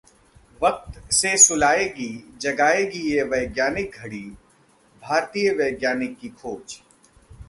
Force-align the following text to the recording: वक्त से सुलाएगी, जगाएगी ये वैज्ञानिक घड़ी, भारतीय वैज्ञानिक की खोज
वक्त 0.61 1.11
से 1.13 1.35
सुलाएगी, 1.37 2.07
जगाएगी 2.41 2.99
ये 3.11 3.23
वैज्ञानिक 3.23 3.91
घड़ी, 3.95 4.23
भारतीय 5.01 5.53
वैज्ञानिक 5.53 6.17
की 6.19 6.29
खोज 6.29 6.81